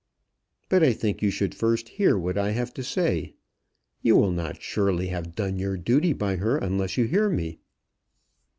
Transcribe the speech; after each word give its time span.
"But 0.67 0.81
I 0.81 0.93
think 0.93 1.21
you 1.21 1.29
should 1.29 1.53
first 1.53 1.89
hear 1.89 2.17
what 2.17 2.35
I 2.35 2.53
have 2.53 2.73
to 2.73 2.83
say. 2.83 3.35
You 4.01 4.15
will 4.15 4.31
not 4.31 4.59
surely 4.59 5.09
have 5.09 5.35
done 5.35 5.59
your 5.59 5.77
duty 5.77 6.11
by 6.11 6.37
her 6.37 6.57
unless 6.57 6.97
you 6.97 7.05
hear 7.05 7.29
me." 7.29 7.59